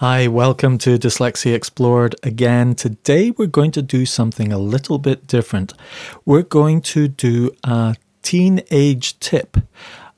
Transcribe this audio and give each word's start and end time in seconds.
Hi, 0.00 0.28
welcome 0.28 0.78
to 0.78 0.96
Dyslexia 0.96 1.56
Explored 1.56 2.14
again. 2.22 2.76
Today 2.76 3.32
we're 3.32 3.46
going 3.46 3.72
to 3.72 3.82
do 3.82 4.06
something 4.06 4.52
a 4.52 4.56
little 4.58 5.00
bit 5.00 5.26
different. 5.26 5.74
We're 6.24 6.44
going 6.44 6.82
to 6.82 7.08
do 7.08 7.50
a 7.64 7.96
teenage 8.22 9.18
tip, 9.18 9.56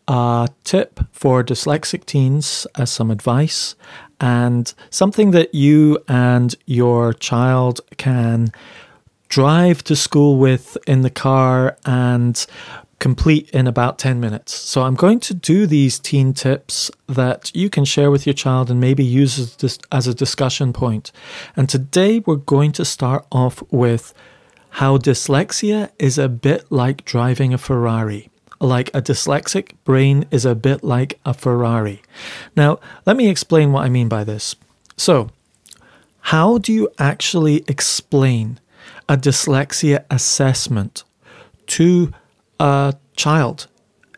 a 0.06 0.48
tip 0.64 1.00
for 1.12 1.42
dyslexic 1.42 2.04
teens 2.04 2.66
as 2.76 2.90
some 2.90 3.10
advice 3.10 3.74
and 4.20 4.70
something 4.90 5.30
that 5.30 5.54
you 5.54 5.98
and 6.08 6.54
your 6.66 7.14
child 7.14 7.80
can 7.96 8.52
drive 9.30 9.82
to 9.84 9.96
school 9.96 10.36
with 10.36 10.76
in 10.86 11.00
the 11.00 11.08
car 11.08 11.78
and 11.86 12.44
complete 13.00 13.48
in 13.50 13.66
about 13.66 13.98
10 13.98 14.20
minutes. 14.20 14.54
So 14.54 14.82
I'm 14.82 14.94
going 14.94 15.18
to 15.20 15.34
do 15.34 15.66
these 15.66 15.98
teen 15.98 16.32
tips 16.32 16.90
that 17.08 17.50
you 17.54 17.68
can 17.68 17.84
share 17.84 18.10
with 18.10 18.26
your 18.26 18.34
child 18.34 18.70
and 18.70 18.78
maybe 18.78 19.02
use 19.02 19.56
as, 19.90 20.06
a 20.06 20.14
discussion 20.14 20.72
point. 20.72 21.10
And 21.56 21.68
today 21.68 22.20
we're 22.20 22.36
going 22.36 22.72
to 22.72 22.84
start 22.84 23.26
off 23.32 23.62
with 23.72 24.14
how 24.74 24.98
dyslexia 24.98 25.90
is 25.98 26.18
a 26.18 26.28
bit 26.28 26.70
like 26.70 27.04
driving 27.04 27.52
a 27.52 27.58
Ferrari. 27.58 28.28
Like 28.60 28.90
a 28.90 29.00
dyslexic 29.00 29.72
brain 29.84 30.26
is 30.30 30.44
a 30.44 30.54
bit 30.54 30.84
like 30.84 31.18
a 31.24 31.32
Ferrari. 31.32 32.02
Now, 32.54 32.78
let 33.06 33.16
me 33.16 33.28
explain 33.28 33.72
what 33.72 33.84
I 33.84 33.88
mean 33.88 34.08
by 34.08 34.22
this. 34.22 34.54
So, 34.98 35.30
how 36.20 36.58
do 36.58 36.70
you 36.70 36.90
actually 36.98 37.64
explain 37.66 38.60
a 39.08 39.16
dyslexia 39.16 40.04
assessment 40.10 41.04
to 41.68 42.12
a 42.60 42.94
child 43.16 43.66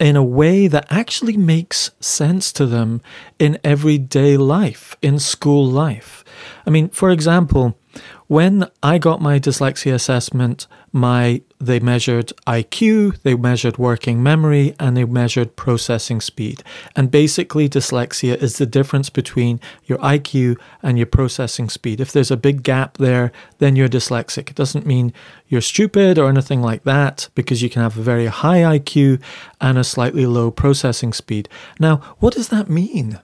in 0.01 0.17
a 0.17 0.25
way 0.25 0.67
that 0.67 0.87
actually 0.91 1.37
makes 1.37 1.93
sense 2.01 2.53
to 2.53 2.67
them 2.67 3.01
in 3.39 3.57
everyday 3.63 4.37
life, 4.37 4.97
in 5.01 5.19
school 5.19 5.65
life. 5.65 6.25
I 6.67 6.71
mean, 6.71 6.89
for 6.89 7.11
example, 7.11 7.79
when 8.27 8.69
I 8.83 8.99
got 8.99 9.21
my 9.21 9.39
dyslexia 9.39 9.93
assessment, 9.95 10.67
my 10.93 11.43
they 11.61 11.79
measured 11.79 12.33
IQ, 12.47 13.21
they 13.23 13.35
measured 13.35 13.79
working 13.79 14.23
memory, 14.23 14.75
and 14.81 14.97
they 14.97 15.05
measured 15.05 15.55
processing 15.55 16.21
speed. 16.21 16.63
And 16.97 17.11
basically, 17.11 17.69
dyslexia 17.69 18.37
is 18.43 18.59
the 18.59 18.67
difference 18.67 19.11
between 19.11 19.61
your 19.85 19.99
IQ 19.99 20.57
and 20.83 20.99
your 20.99 21.07
processing 21.07 21.69
speed. 21.69 22.01
If 22.01 22.13
there's 22.13 22.31
a 22.31 22.37
big 22.37 22.63
gap 22.63 22.97
there, 22.97 23.33
then 23.59 23.77
you're 23.77 23.89
dyslexic. 23.89 24.51
It 24.51 24.57
doesn't 24.57 24.87
mean 24.87 25.13
you're 25.49 25.61
stupid 25.61 26.19
or 26.19 26.29
anything 26.29 26.63
like 26.63 26.85
that, 26.85 27.29
because 27.35 27.63
you 27.63 27.71
can 27.71 27.83
have 27.83 27.99
a 27.99 28.03
very 28.03 28.27
high 28.27 28.79
IQ 28.79 29.23
and 29.61 29.79
a 29.79 29.85
slightly 29.85 30.27
low 30.27 30.51
processing 30.51 31.13
speed. 31.13 31.49
Now, 31.79 31.97
what 32.19 32.35
does 32.35 32.49
that 32.49 32.69
mean? 32.69 33.21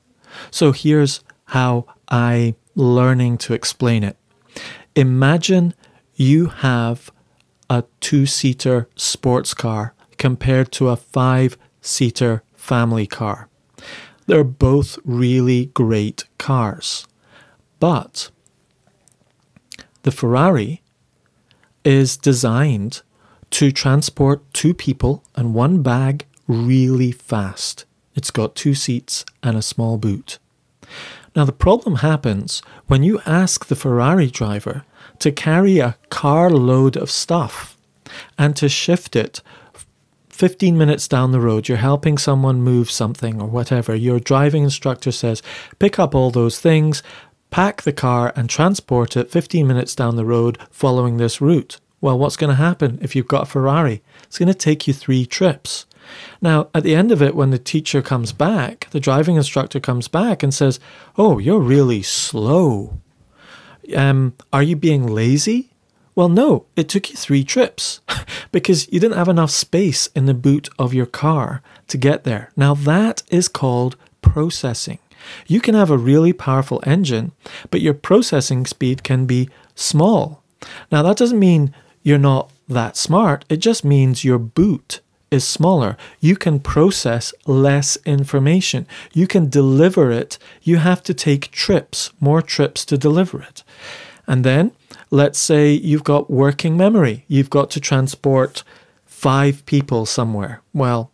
So 0.50 0.72
here's 0.72 1.24
how 1.46 1.86
I 2.08 2.54
learning 2.74 3.38
to 3.38 3.54
explain 3.54 4.04
it. 4.04 4.16
Imagine 4.98 5.74
you 6.16 6.46
have 6.46 7.12
a 7.70 7.84
two 8.00 8.26
seater 8.26 8.88
sports 8.96 9.54
car 9.54 9.94
compared 10.16 10.72
to 10.72 10.88
a 10.88 10.96
five 10.96 11.56
seater 11.80 12.42
family 12.56 13.06
car. 13.06 13.48
They're 14.26 14.42
both 14.42 14.98
really 15.04 15.66
great 15.66 16.24
cars. 16.36 17.06
But 17.78 18.32
the 20.02 20.10
Ferrari 20.10 20.82
is 21.84 22.16
designed 22.16 23.02
to 23.50 23.70
transport 23.70 24.52
two 24.52 24.74
people 24.74 25.22
and 25.36 25.54
one 25.54 25.80
bag 25.80 26.26
really 26.48 27.12
fast. 27.12 27.84
It's 28.16 28.32
got 28.32 28.56
two 28.56 28.74
seats 28.74 29.24
and 29.44 29.56
a 29.56 29.62
small 29.62 29.96
boot. 29.96 30.40
Now, 31.38 31.44
the 31.44 31.52
problem 31.52 31.98
happens 31.98 32.62
when 32.88 33.04
you 33.04 33.20
ask 33.24 33.66
the 33.66 33.76
Ferrari 33.76 34.26
driver 34.26 34.84
to 35.20 35.30
carry 35.30 35.78
a 35.78 35.96
carload 36.10 36.96
of 36.96 37.12
stuff 37.12 37.76
and 38.36 38.56
to 38.56 38.68
shift 38.68 39.14
it 39.14 39.40
15 40.30 40.76
minutes 40.76 41.06
down 41.06 41.30
the 41.30 41.38
road, 41.38 41.68
you're 41.68 41.78
helping 41.78 42.18
someone 42.18 42.60
move 42.60 42.90
something 42.90 43.40
or 43.40 43.46
whatever. 43.46 43.94
Your 43.94 44.18
driving 44.18 44.64
instructor 44.64 45.12
says, 45.12 45.40
pick 45.78 45.96
up 45.96 46.12
all 46.12 46.32
those 46.32 46.58
things, 46.58 47.04
pack 47.50 47.82
the 47.82 47.92
car, 47.92 48.32
and 48.34 48.50
transport 48.50 49.16
it 49.16 49.30
15 49.30 49.64
minutes 49.64 49.94
down 49.94 50.16
the 50.16 50.24
road 50.24 50.58
following 50.72 51.18
this 51.18 51.40
route. 51.40 51.78
Well, 52.00 52.18
what's 52.18 52.36
going 52.36 52.50
to 52.50 52.56
happen 52.56 52.98
if 53.00 53.14
you've 53.14 53.28
got 53.28 53.44
a 53.44 53.46
Ferrari? 53.46 54.02
It's 54.24 54.38
going 54.38 54.48
to 54.48 54.54
take 54.54 54.88
you 54.88 54.92
three 54.92 55.24
trips. 55.24 55.86
Now, 56.40 56.68
at 56.74 56.82
the 56.82 56.94
end 56.94 57.12
of 57.12 57.22
it, 57.22 57.34
when 57.34 57.50
the 57.50 57.58
teacher 57.58 58.02
comes 58.02 58.32
back, 58.32 58.88
the 58.90 59.00
driving 59.00 59.36
instructor 59.36 59.80
comes 59.80 60.08
back 60.08 60.42
and 60.42 60.52
says, 60.52 60.80
Oh, 61.16 61.38
you're 61.38 61.60
really 61.60 62.02
slow 62.02 63.00
um, 63.96 64.34
are 64.52 64.62
you 64.62 64.76
being 64.76 65.06
lazy? 65.06 65.70
Well, 66.14 66.28
no, 66.28 66.66
it 66.76 66.88
took 66.88 67.10
you 67.10 67.16
three 67.16 67.44
trips 67.44 68.00
because 68.52 68.90
you 68.92 68.98
didn't 68.98 69.16
have 69.16 69.28
enough 69.28 69.50
space 69.50 70.08
in 70.08 70.26
the 70.26 70.34
boot 70.34 70.68
of 70.78 70.92
your 70.92 71.06
car 71.06 71.62
to 71.88 71.96
get 71.96 72.24
there. 72.24 72.50
Now, 72.56 72.74
that 72.74 73.22
is 73.30 73.48
called 73.48 73.96
processing. 74.20 74.98
You 75.46 75.60
can 75.60 75.74
have 75.74 75.90
a 75.90 75.98
really 75.98 76.32
powerful 76.32 76.82
engine, 76.84 77.32
but 77.70 77.80
your 77.80 77.94
processing 77.94 78.66
speed 78.66 79.04
can 79.04 79.26
be 79.26 79.48
small. 79.74 80.42
Now, 80.90 81.02
that 81.02 81.16
doesn't 81.16 81.38
mean 81.38 81.74
you're 82.02 82.18
not 82.18 82.50
that 82.68 82.96
smart, 82.96 83.44
it 83.48 83.58
just 83.58 83.84
means 83.84 84.24
your 84.24 84.38
boot 84.38 85.00
is 85.30 85.46
smaller. 85.46 85.96
You 86.20 86.36
can 86.36 86.60
process 86.60 87.34
less 87.46 87.98
information. 88.04 88.86
You 89.12 89.26
can 89.26 89.48
deliver 89.48 90.10
it. 90.10 90.38
You 90.62 90.78
have 90.78 91.02
to 91.04 91.14
take 91.14 91.50
trips, 91.50 92.10
more 92.20 92.42
trips 92.42 92.84
to 92.86 92.98
deliver 92.98 93.42
it. 93.42 93.62
And 94.26 94.44
then 94.44 94.72
let's 95.10 95.38
say 95.38 95.72
you've 95.72 96.04
got 96.04 96.30
working 96.30 96.76
memory. 96.76 97.24
You've 97.28 97.50
got 97.50 97.70
to 97.70 97.80
transport 97.80 98.62
five 99.06 99.64
people 99.66 100.06
somewhere. 100.06 100.62
Well, 100.72 101.10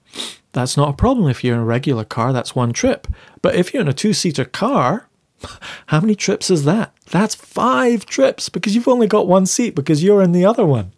that's 0.52 0.76
not 0.76 0.90
a 0.90 0.96
problem 0.96 1.28
if 1.28 1.42
you're 1.42 1.56
in 1.56 1.62
a 1.62 1.64
regular 1.64 2.04
car, 2.04 2.32
that's 2.32 2.54
one 2.54 2.72
trip. 2.72 3.08
But 3.42 3.56
if 3.56 3.72
you're 3.72 3.82
in 3.82 3.88
a 3.88 3.92
two 3.92 4.12
seater 4.12 4.44
car, 4.44 5.08
how 5.86 6.00
many 6.00 6.14
trips 6.14 6.50
is 6.50 6.64
that? 6.64 6.94
That's 7.10 7.34
five 7.34 8.06
trips 8.06 8.48
because 8.48 8.74
you've 8.74 8.88
only 8.88 9.06
got 9.06 9.26
one 9.26 9.46
seat 9.46 9.74
because 9.74 10.02
you're 10.02 10.22
in 10.22 10.32
the 10.32 10.44
other 10.44 10.64
one. 10.64 10.92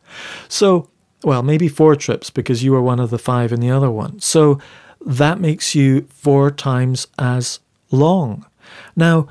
So 0.49 0.91
well, 1.27 1.43
maybe 1.43 1.67
four 1.67 1.97
trips 1.97 2.31
because 2.31 2.63
you 2.63 2.71
were 2.71 2.81
one 2.81 3.01
of 3.01 3.11
the 3.11 3.19
five 3.19 3.53
in 3.53 3.59
the 3.59 3.69
other 3.69 3.91
one. 3.91 4.21
So 4.21 4.61
that 5.05 5.41
makes 5.41 5.75
you 5.75 6.03
four 6.03 6.53
times 6.53 7.09
as 7.19 7.59
long. 7.91 8.47
Now, 8.95 9.27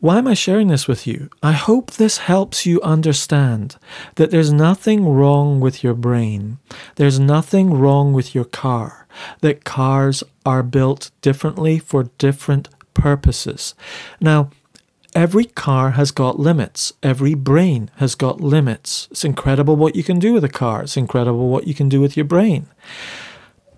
why 0.00 0.18
am 0.18 0.26
I 0.26 0.34
sharing 0.34 0.66
this 0.66 0.88
with 0.88 1.06
you? 1.06 1.30
I 1.44 1.52
hope 1.52 1.92
this 1.92 2.18
helps 2.18 2.66
you 2.66 2.82
understand 2.82 3.76
that 4.16 4.32
there's 4.32 4.52
nothing 4.52 5.08
wrong 5.08 5.60
with 5.60 5.84
your 5.84 5.94
brain. 5.94 6.58
There's 6.96 7.20
nothing 7.20 7.72
wrong 7.72 8.12
with 8.12 8.34
your 8.34 8.44
car. 8.44 9.06
That 9.40 9.62
cars 9.62 10.24
are 10.44 10.64
built 10.64 11.12
differently 11.22 11.78
for 11.78 12.10
different 12.18 12.68
purposes. 12.92 13.76
Now, 14.20 14.50
Every 15.16 15.46
car 15.46 15.92
has 15.92 16.10
got 16.10 16.38
limits. 16.38 16.92
Every 17.02 17.32
brain 17.32 17.90
has 17.96 18.14
got 18.14 18.42
limits. 18.42 19.08
It's 19.10 19.24
incredible 19.24 19.74
what 19.74 19.96
you 19.96 20.04
can 20.04 20.18
do 20.18 20.34
with 20.34 20.44
a 20.44 20.50
car. 20.50 20.82
It's 20.82 20.98
incredible 20.98 21.48
what 21.48 21.66
you 21.66 21.72
can 21.72 21.88
do 21.88 22.02
with 22.02 22.18
your 22.18 22.26
brain. 22.26 22.66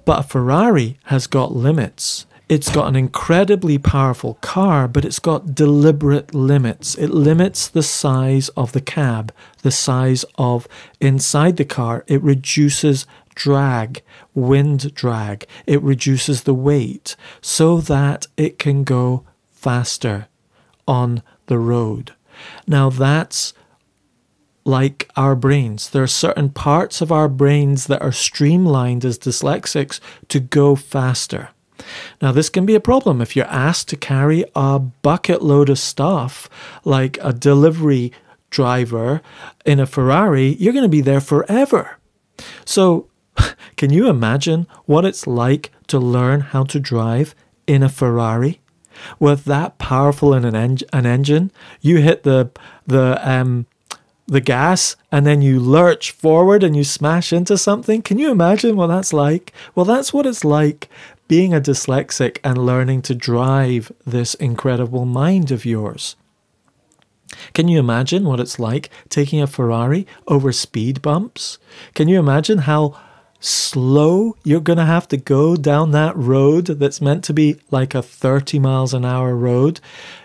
But 0.04 0.19
a 0.19 0.22
Ferrari 0.25 0.99
has 1.04 1.28
got 1.28 1.54
limits. 1.54 2.26
It's 2.49 2.72
got 2.72 2.88
an 2.88 2.97
incredibly 2.97 3.78
powerful 3.78 4.34
car, 4.41 4.88
but 4.88 5.04
it's 5.04 5.21
got 5.21 5.54
deliberate 5.54 6.34
limits. 6.34 6.97
It 6.97 7.10
limits 7.10 7.69
the 7.69 7.84
size 7.84 8.49
of 8.56 8.72
the 8.72 8.81
cab, 8.81 9.32
the 9.62 9.70
size 9.70 10.25
of 10.38 10.66
inside 11.00 11.56
the 11.56 11.65
car. 11.65 12.03
It 12.09 12.20
reduces 12.20 13.06
drag, 13.37 14.03
wind 14.34 14.93
drag. 14.93 15.47
It 15.69 15.81
reduces 15.82 16.43
the 16.43 16.55
weight 16.55 17.15
so 17.41 17.81
that 17.82 18.26
it 18.37 18.59
can 18.59 18.82
go 18.82 19.25
faster 19.53 20.26
on 20.88 21.22
the 21.47 21.59
road. 21.59 22.14
Now, 22.67 22.90
that's 22.90 23.55
like 24.64 25.08
our 25.17 25.37
brains. 25.37 25.90
There 25.90 26.02
are 26.02 26.08
certain 26.08 26.50
parts 26.50 27.00
of 27.00 27.12
our 27.12 27.29
brains 27.29 27.87
that 27.87 28.02
are 28.02 28.12
streamlined 28.12 29.05
as 29.05 29.19
dyslexics 29.19 30.00
to 30.29 30.40
go 30.40 30.75
faster. 30.75 31.50
Now, 32.20 32.32
this 32.32 32.49
can 32.49 32.67
be 32.67 32.75
a 32.75 32.81
problem 32.81 33.20
if 33.20 33.37
you're 33.37 33.46
asked 33.46 33.88
to 33.88 33.96
carry 33.96 34.44
a 34.55 34.79
bucket 34.79 35.43
load 35.43 35.70
of 35.70 35.79
stuff, 35.79 36.50
like 36.85 37.19
a 37.23 37.32
delivery 37.32 38.12
driver 38.50 39.23
in 39.64 39.81
a 39.81 39.87
Ferrari, 39.87 40.56
you're 40.58 40.73
going 40.73 40.82
to 40.82 40.88
be 40.88 41.00
there 41.00 41.20
forever. 41.20 41.99
So, 42.64 43.08
can 43.76 43.91
you 43.91 44.08
imagine 44.08 44.67
what 44.87 45.05
it's 45.05 45.26
like 45.26 45.70
to 45.88 45.99
learn 45.99 46.41
how 46.41 46.64
to 46.64 46.81
drive 46.81 47.34
in 47.67 47.82
a 47.82 47.88
Ferrari? 47.88 48.61
With 49.19 49.45
that 49.45 49.79
powerful 49.79 50.35
in 50.35 50.45
an, 50.45 50.55
en- 50.55 50.79
an 50.93 51.06
engine, 51.06 51.50
you 51.81 51.99
hit 51.99 52.23
the 52.23 52.50
the 52.87 53.19
um 53.29 53.67
the 54.27 54.41
gas 54.41 54.95
and 55.11 55.27
then 55.27 55.41
you 55.41 55.59
lurch 55.59 56.11
forward 56.11 56.62
and 56.62 56.77
you 56.77 56.85
smash 56.85 57.33
into 57.33 57.56
something. 57.56 58.03
Can 58.03 58.19
you 58.19 58.31
imagine 58.31 58.77
what 58.77 58.89
that's 58.89 59.12
like? 59.12 59.53
Well, 59.75 59.87
that's 59.87 60.12
what 60.12 60.27
it's 60.27 60.45
like 60.45 60.91
being 61.29 61.55
a 61.55 61.61
dyslexic 61.61 62.39
and 62.45 62.67
learning 62.67 63.03
to 63.03 63.15
drive 63.15 63.91
this 64.06 64.35
incredible 64.35 65.06
mind 65.06 65.51
of 65.51 65.65
yours. 65.65 66.15
Can 67.55 67.69
you 67.69 67.79
imagine 67.79 68.25
what 68.25 68.41
it's 68.41 68.59
like 68.59 68.91
taking 69.09 69.41
a 69.41 69.47
Ferrari 69.47 70.06
over 70.27 70.53
speed 70.53 71.01
bumps? 71.03 71.59
Can 71.94 72.09
you 72.09 72.19
imagine 72.19 72.59
how 72.59 72.99
slow 73.40 74.37
you're 74.43 74.61
going 74.61 74.79
to 74.79 74.85
have 74.85 75.06
to 75.06 75.17
go 75.17 75.55
down 75.55 75.93
that 75.93 76.17
road 76.17 76.67
that's 76.67 77.00
meant 77.00 77.23
to 77.23 77.32
be 77.32 77.56
like 77.70 77.94
a 77.94 78.02
30 78.02 78.58
miles 78.58 78.93
an 78.93 79.05
hour 79.05 79.35
road. 79.37 79.81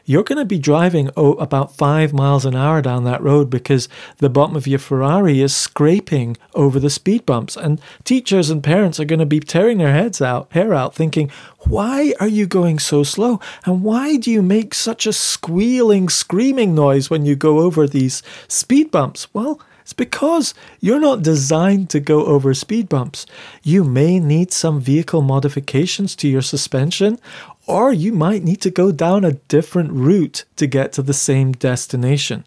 You're 0.05 0.23
going 0.23 0.39
to 0.39 0.45
be 0.45 0.57
driving 0.57 1.09
oh, 1.15 1.33
about 1.33 1.77
five 1.77 2.11
miles 2.11 2.45
an 2.45 2.55
hour 2.55 2.81
down 2.81 3.03
that 3.03 3.21
road 3.21 3.49
because 3.49 3.87
the 4.17 4.29
bottom 4.29 4.55
of 4.55 4.67
your 4.67 4.79
Ferrari 4.79 5.41
is 5.41 5.55
scraping 5.55 6.35
over 6.55 6.79
the 6.79 6.89
speed 6.89 7.25
bumps. 7.25 7.55
And 7.55 7.79
teachers 8.03 8.49
and 8.49 8.63
parents 8.63 8.99
are 8.99 9.05
going 9.05 9.19
to 9.19 9.25
be 9.25 9.39
tearing 9.39 9.77
their 9.77 9.93
heads 9.93 10.21
out, 10.21 10.51
hair 10.51 10.73
out, 10.73 10.95
thinking, 10.95 11.29
why 11.59 12.13
are 12.19 12.27
you 12.27 12.47
going 12.47 12.79
so 12.79 13.03
slow? 13.03 13.39
And 13.65 13.83
why 13.83 14.17
do 14.17 14.31
you 14.31 14.41
make 14.41 14.73
such 14.73 15.05
a 15.05 15.13
squealing, 15.13 16.09
screaming 16.09 16.75
noise 16.75 17.09
when 17.09 17.25
you 17.25 17.35
go 17.35 17.59
over 17.59 17.87
these 17.87 18.23
speed 18.47 18.91
bumps? 18.91 19.33
Well, 19.33 19.61
it's 19.83 19.93
because 19.93 20.53
you're 20.79 20.99
not 20.99 21.23
designed 21.23 21.89
to 21.89 21.99
go 21.99 22.25
over 22.25 22.53
speed 22.53 22.87
bumps. 22.87 23.25
You 23.63 23.83
may 23.83 24.17
need 24.17 24.53
some 24.53 24.79
vehicle 24.79 25.21
modifications 25.21 26.15
to 26.17 26.27
your 26.29 26.41
suspension, 26.41 27.19
or 27.67 27.91
you 27.91 28.13
might 28.13 28.43
need 28.43 28.61
to 28.61 28.71
go 28.71 28.91
down 28.93 29.25
a 29.25 29.33
different 29.33 29.91
route 29.91 30.45
to 30.55 30.67
get 30.67 30.93
to 30.93 31.01
the 31.01 31.13
same 31.13 31.51
destination. 31.51 32.45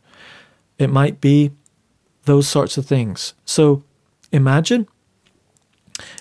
It 0.79 0.89
might 0.89 1.21
be 1.21 1.53
those 2.25 2.49
sorts 2.49 2.79
of 2.79 2.87
things. 2.87 3.35
So 3.45 3.83
imagine 4.33 4.89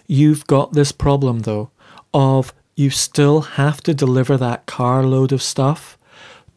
you've 0.08 0.46
got 0.48 0.74
this 0.74 0.92
problem 0.92 1.40
though 1.40 1.72
of 2.14 2.54
you 2.76 2.90
still 2.90 3.42
have 3.42 3.82
to 3.84 3.94
deliver 3.94 4.38
that 4.38 4.66
carload 4.66 5.32
of 5.32 5.42
stuff 5.42 5.98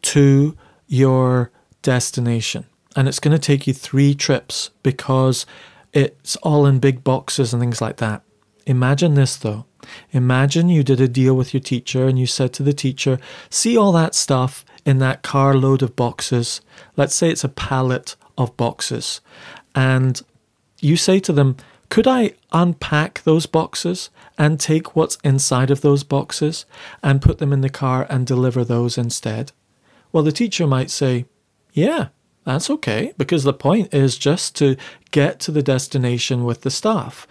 to 0.02 0.56
your 0.86 1.50
destination 1.82 2.66
and 2.98 3.06
it's 3.06 3.20
going 3.20 3.30
to 3.30 3.38
take 3.38 3.68
you 3.68 3.72
three 3.72 4.12
trips 4.12 4.70
because 4.82 5.46
it's 5.92 6.34
all 6.38 6.66
in 6.66 6.80
big 6.80 7.04
boxes 7.04 7.52
and 7.52 7.62
things 7.62 7.80
like 7.80 7.98
that. 7.98 8.22
Imagine 8.66 9.14
this 9.14 9.36
though. 9.36 9.66
Imagine 10.10 10.68
you 10.68 10.82
did 10.82 11.00
a 11.00 11.06
deal 11.06 11.36
with 11.36 11.54
your 11.54 11.60
teacher 11.60 12.08
and 12.08 12.18
you 12.18 12.26
said 12.26 12.52
to 12.54 12.64
the 12.64 12.72
teacher, 12.72 13.20
See 13.50 13.76
all 13.76 13.92
that 13.92 14.16
stuff 14.16 14.64
in 14.84 14.98
that 14.98 15.22
car 15.22 15.54
load 15.54 15.80
of 15.80 15.94
boxes. 15.94 16.60
Let's 16.96 17.14
say 17.14 17.30
it's 17.30 17.44
a 17.44 17.48
pallet 17.48 18.16
of 18.36 18.56
boxes. 18.56 19.20
And 19.76 20.20
you 20.80 20.96
say 20.96 21.20
to 21.20 21.32
them, 21.32 21.56
Could 21.90 22.08
I 22.08 22.32
unpack 22.50 23.22
those 23.22 23.46
boxes 23.46 24.10
and 24.36 24.58
take 24.58 24.96
what's 24.96 25.18
inside 25.22 25.70
of 25.70 25.82
those 25.82 26.02
boxes 26.02 26.66
and 27.00 27.22
put 27.22 27.38
them 27.38 27.52
in 27.52 27.60
the 27.60 27.70
car 27.70 28.08
and 28.10 28.26
deliver 28.26 28.64
those 28.64 28.98
instead? 28.98 29.52
Well, 30.10 30.24
the 30.24 30.32
teacher 30.32 30.66
might 30.66 30.90
say, 30.90 31.26
Yeah, 31.72 32.08
that's 32.48 32.70
okay, 32.70 33.12
because 33.18 33.44
the 33.44 33.52
point 33.52 33.92
is 33.92 34.16
just 34.16 34.56
to 34.56 34.76
get 35.10 35.38
to 35.40 35.52
the 35.52 35.62
destination 35.62 36.44
with 36.44 36.62
the 36.62 36.70
stuff. 36.70 37.28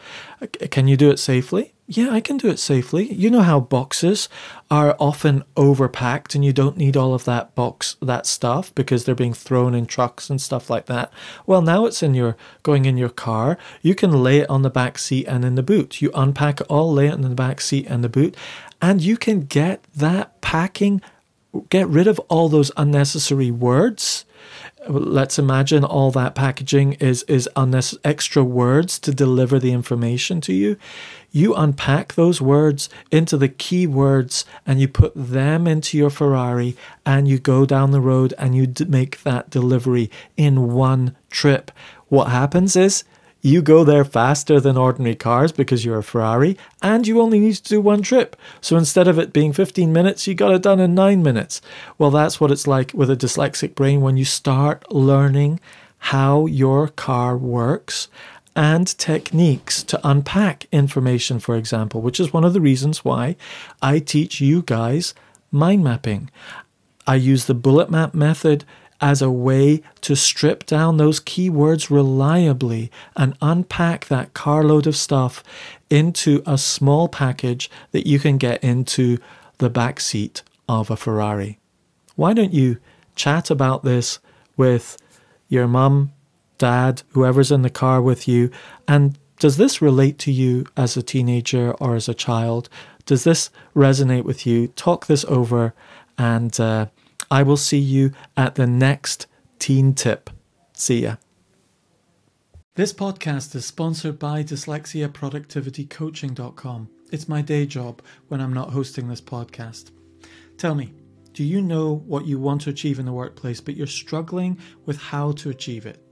Can 0.70 0.88
you 0.88 0.96
do 0.96 1.10
it 1.10 1.18
safely? 1.18 1.74
Yeah, 1.88 2.12
I 2.12 2.20
can 2.20 2.38
do 2.38 2.50
it 2.50 2.60
safely. 2.60 3.12
You 3.12 3.32
know 3.32 3.42
how 3.42 3.60
boxes 3.60 4.30
are 4.70 4.96
often 5.00 5.44
overpacked 5.56 6.36
and 6.36 6.46
you 6.46 6.54
don't 6.54 6.78
need 6.78 6.96
all 6.96 7.16
of 7.16 7.26
that 7.26 7.56
box 7.56 7.96
that 8.00 8.28
stuff 8.28 8.76
because 8.76 9.06
they're 9.06 9.16
being 9.16 9.34
thrown 9.34 9.74
in 9.74 9.88
trucks 9.88 10.30
and 10.30 10.40
stuff 10.40 10.70
like 10.70 10.86
that. 10.86 11.12
Well, 11.48 11.64
now 11.64 11.88
it's 11.88 12.04
in 12.04 12.14
your 12.14 12.38
going 12.62 12.86
in 12.86 12.96
your 12.96 13.10
car. 13.10 13.58
You 13.82 13.96
can 13.96 14.12
lay 14.12 14.38
it 14.38 14.50
on 14.52 14.62
the 14.62 14.70
back 14.70 15.00
seat 15.00 15.26
and 15.26 15.44
in 15.44 15.56
the 15.56 15.64
boot. 15.64 16.00
You 16.00 16.12
unpack 16.14 16.62
it 16.62 16.68
all, 16.70 16.94
lay 16.94 17.08
it 17.08 17.16
in 17.16 17.22
the 17.22 17.30
back 17.30 17.60
seat 17.60 17.88
and 17.88 18.04
the 18.04 18.10
boot, 18.10 18.38
and 18.80 19.02
you 19.02 19.18
can 19.18 19.46
get 19.46 19.84
that 19.96 20.42
packing 20.42 21.02
get 21.70 21.88
rid 21.88 22.06
of 22.06 22.20
all 22.30 22.50
those 22.50 22.72
unnecessary 22.78 23.50
words 23.50 24.26
let's 24.90 25.40
imagine 25.40 25.84
all 25.84 26.12
that 26.12 26.36
packaging 26.36 26.94
is 26.94 27.24
is 27.24 27.50
unnecessary 27.56 28.02
extra 28.04 28.44
words 28.44 29.00
to 29.00 29.14
deliver 29.14 29.60
the 29.60 29.72
information 29.72 30.42
to 30.42 30.54
you. 30.54 30.78
You 31.32 31.54
unpack 31.56 32.14
those 32.14 32.42
words 32.42 32.90
into 33.12 33.38
the 33.38 33.50
keywords 33.50 34.46
and 34.66 34.80
you 34.80 34.88
put 34.88 35.14
them 35.16 35.68
into 35.68 35.98
your 35.98 36.10
ferrari 36.10 36.76
and 37.06 37.28
you 37.28 37.38
go 37.38 37.66
down 37.66 37.92
the 37.92 38.02
road 38.02 38.34
and 38.38 38.56
you 38.56 38.72
make 38.88 39.24
that 39.24 39.50
delivery 39.50 40.10
in 40.36 40.74
one 40.74 41.16
trip. 41.30 41.72
What 42.08 42.30
happens 42.30 42.76
is 42.76 43.04
you 43.42 43.62
go 43.62 43.84
there 43.84 44.06
faster 44.06 44.60
than 44.60 44.78
ordinary 44.78 45.16
cars 45.16 45.52
because 45.52 45.86
you're 45.86 46.00
a 46.00 46.04
Ferrari 46.04 46.58
and 46.82 47.08
you 47.08 47.22
only 47.22 47.40
need 47.40 47.56
to 47.56 47.64
do 47.64 47.82
one 47.82 48.02
trip. 48.02 48.36
So 48.62 48.78
instead 48.78 49.08
of 49.08 49.20
it 49.20 49.34
being 49.34 49.54
15 49.54 49.94
minutes, 49.94 50.28
you 50.28 50.34
got 50.34 50.54
it 50.54 50.62
done 50.62 50.80
in 50.80 50.96
nine 50.96 51.24
minutes. 51.24 51.62
Well, 51.98 52.12
that's 52.12 52.40
what 52.40 52.52
it's 52.52 52.68
like 52.68 52.94
with 52.94 53.10
a 53.10 53.16
dyslexic 53.16 53.76
brain 53.76 54.02
when 54.02 54.18
you 54.18 54.26
start 54.26 54.92
learning 54.92 55.60
how 56.00 56.46
your 56.46 56.88
car 56.88 57.38
works 57.38 58.08
and 58.56 58.98
techniques 58.98 59.84
to 59.84 60.00
unpack 60.04 60.66
information, 60.72 61.40
for 61.40 61.56
example, 61.56 62.02
which 62.02 62.20
is 62.20 62.34
one 62.34 62.44
of 62.44 62.54
the 62.54 62.62
reasons 62.62 63.06
why 63.06 63.36
I 63.82 64.00
teach 64.00 64.42
you 64.42 64.64
guys 64.64 65.14
mind 65.52 65.84
mapping. 65.84 66.32
I 67.06 67.16
use 67.16 67.46
the 67.46 67.54
bullet 67.54 67.90
map 67.92 68.14
method 68.14 68.66
as 69.00 69.22
a 69.22 69.32
way 69.32 69.82
to 70.02 70.16
strip 70.16 70.66
down 70.66 70.98
those 70.98 71.20
keywords 71.20 71.90
reliably 71.90 72.92
and 73.16 73.38
unpack 73.42 74.06
that 74.06 74.34
carload 74.34 74.88
of 74.88 74.96
stuff 74.96 75.44
into 75.90 76.42
a 76.46 76.58
small 76.58 77.08
package 77.08 77.70
that 77.92 78.08
you 78.08 78.20
can 78.20 78.38
get 78.38 78.64
into 78.64 79.18
the 79.60 79.70
back 79.70 80.00
seat 80.00 80.42
of 80.68 80.90
a 80.90 80.98
Ferrari. 80.98 81.60
Why 82.16 82.34
don't 82.34 82.54
you 82.54 82.78
chat 83.16 83.50
about 83.50 83.84
this 83.84 84.20
with 84.56 84.98
your 85.50 85.68
mum, 85.68 86.12
dad, 86.58 87.04
whoever's 87.10 87.52
in 87.52 87.62
the 87.62 87.70
car 87.70 88.02
with 88.02 88.28
you, 88.28 88.52
and 88.88 89.18
does 89.40 89.58
this 89.58 89.82
relate 89.82 90.18
to 90.20 90.32
you 90.32 90.66
as 90.76 90.98
a 90.98 91.04
teenager 91.04 91.72
or 91.74 91.96
as 91.96 92.10
a 92.10 92.14
child? 92.14 92.70
Does 93.06 93.24
this 93.24 93.52
resonate 93.76 94.24
with 94.24 94.48
you? 94.48 94.70
Talk 94.70 95.06
this 95.06 95.24
over 95.26 95.74
and 96.18 96.60
uh, 96.60 96.88
I 97.30 97.44
will 97.44 97.58
see 97.58 97.78
you 97.78 98.14
at 98.36 98.56
the 98.56 98.66
next 98.66 99.28
Teen 99.60 99.94
Tip. 99.94 100.32
See 100.74 101.04
ya. 101.04 101.18
This 102.76 102.94
podcast 102.94 103.54
is 103.56 103.66
sponsored 103.66 104.18
by 104.20 104.44
dyslexiaproductivitycoaching.com. 104.44 106.90
It's 107.12 107.28
my 107.28 107.42
day 107.42 107.66
job 107.66 108.02
when 108.28 108.40
I'm 108.40 108.54
not 108.54 108.72
hosting 108.72 109.08
this 109.08 109.22
podcast. 109.22 109.92
Tell 110.58 110.76
me, 110.76 110.94
do 111.34 111.44
you 111.44 111.62
know 111.62 111.96
what 112.06 112.26
you 112.26 112.40
want 112.40 112.62
to 112.62 112.70
achieve 112.70 113.00
in 113.00 113.06
the 113.06 113.14
workplace, 113.14 113.62
but 113.62 113.76
you're 113.76 113.88
struggling 113.88 114.58
with 114.86 114.98
how 114.98 115.32
to 115.34 115.50
achieve 115.50 115.86
it? 115.86 116.04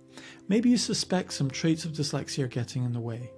Maybe 0.48 0.70
you 0.70 0.78
suspect 0.78 1.34
some 1.34 1.50
traits 1.50 1.86
of 1.86 1.94
dyslexia 1.94 2.44
are 2.44 2.48
getting 2.48 2.84
in 2.84 2.94
the 2.94 3.00
way. 3.00 3.32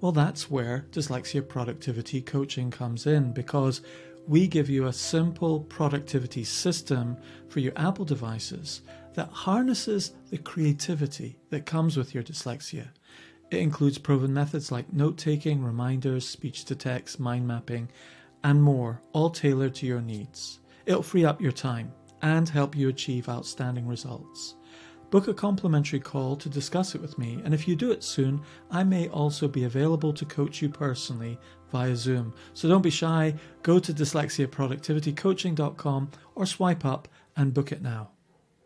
Well, 0.00 0.12
that's 0.12 0.50
where 0.50 0.86
dyslexia 0.90 1.46
productivity 1.46 2.20
coaching 2.20 2.70
comes 2.70 3.06
in 3.06 3.32
because 3.32 3.80
we 4.26 4.46
give 4.46 4.68
you 4.70 4.86
a 4.86 4.92
simple 4.92 5.60
productivity 5.60 6.44
system 6.44 7.16
for 7.48 7.60
your 7.60 7.72
Apple 7.76 8.04
devices 8.04 8.82
that 9.14 9.28
harnesses 9.28 10.12
the 10.30 10.38
creativity 10.38 11.38
that 11.50 11.66
comes 11.66 11.96
with 11.96 12.14
your 12.14 12.22
dyslexia. 12.22 12.88
It 13.50 13.58
includes 13.58 13.98
proven 13.98 14.32
methods 14.32 14.72
like 14.72 14.92
note 14.92 15.18
taking, 15.18 15.62
reminders, 15.62 16.26
speech 16.26 16.64
to 16.66 16.74
text, 16.74 17.20
mind 17.20 17.46
mapping, 17.46 17.90
and 18.44 18.62
more, 18.62 19.02
all 19.12 19.30
tailored 19.30 19.74
to 19.76 19.86
your 19.86 20.00
needs. 20.00 20.60
It'll 20.86 21.02
free 21.02 21.24
up 21.24 21.40
your 21.40 21.52
time 21.52 21.92
and 22.22 22.48
help 22.48 22.76
you 22.76 22.88
achieve 22.88 23.28
outstanding 23.28 23.86
results. 23.86 24.56
Book 25.12 25.28
a 25.28 25.34
complimentary 25.34 26.00
call 26.00 26.34
to 26.36 26.48
discuss 26.48 26.94
it 26.94 27.02
with 27.02 27.18
me, 27.18 27.42
and 27.44 27.52
if 27.52 27.68
you 27.68 27.76
do 27.76 27.90
it 27.90 28.02
soon, 28.02 28.40
I 28.70 28.82
may 28.82 29.08
also 29.08 29.46
be 29.46 29.64
available 29.64 30.14
to 30.14 30.24
coach 30.24 30.62
you 30.62 30.70
personally 30.70 31.38
via 31.70 31.94
Zoom. 31.94 32.32
So 32.54 32.66
don't 32.66 32.80
be 32.80 32.88
shy, 32.88 33.34
go 33.62 33.78
to 33.78 33.92
dyslexiaproductivitycoaching.com 33.92 36.10
or 36.34 36.46
swipe 36.46 36.86
up 36.86 37.08
and 37.36 37.52
book 37.52 37.72
it 37.72 37.82
now. 37.82 38.08